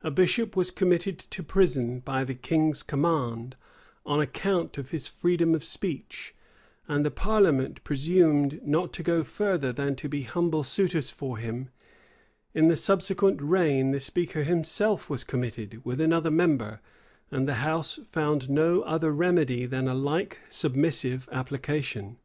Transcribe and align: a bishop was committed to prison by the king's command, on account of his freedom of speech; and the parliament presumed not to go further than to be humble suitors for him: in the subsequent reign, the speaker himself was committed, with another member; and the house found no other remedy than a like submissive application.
a 0.00 0.10
bishop 0.10 0.56
was 0.56 0.70
committed 0.70 1.18
to 1.18 1.42
prison 1.42 2.00
by 2.00 2.24
the 2.24 2.34
king's 2.34 2.82
command, 2.82 3.54
on 4.06 4.18
account 4.18 4.78
of 4.78 4.92
his 4.92 5.08
freedom 5.08 5.54
of 5.54 5.62
speech; 5.62 6.34
and 6.88 7.04
the 7.04 7.10
parliament 7.10 7.84
presumed 7.84 8.62
not 8.66 8.94
to 8.94 9.02
go 9.02 9.22
further 9.22 9.70
than 9.70 9.94
to 9.94 10.08
be 10.08 10.22
humble 10.22 10.62
suitors 10.64 11.10
for 11.10 11.36
him: 11.36 11.68
in 12.54 12.68
the 12.68 12.76
subsequent 12.76 13.42
reign, 13.42 13.90
the 13.90 14.00
speaker 14.00 14.42
himself 14.42 15.10
was 15.10 15.22
committed, 15.22 15.84
with 15.84 16.00
another 16.00 16.30
member; 16.30 16.80
and 17.30 17.46
the 17.46 17.56
house 17.56 17.98
found 18.06 18.48
no 18.48 18.80
other 18.84 19.12
remedy 19.12 19.66
than 19.66 19.86
a 19.86 19.94
like 19.94 20.38
submissive 20.48 21.28
application. 21.30 22.16